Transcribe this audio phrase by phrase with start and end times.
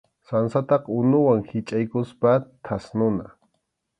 [0.29, 2.31] Sansataqa unuwan hichʼaykuspa
[2.65, 3.29] thasnuna.